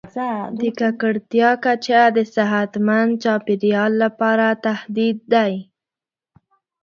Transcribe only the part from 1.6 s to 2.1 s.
کچه